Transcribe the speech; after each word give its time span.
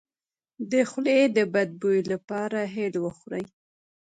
د 0.71 0.73
خولې 0.89 1.19
د 1.35 1.37
بد 1.53 1.69
بوی 1.81 1.99
لپاره 2.11 2.59
هل 2.73 2.93
وخورئ 3.05 3.45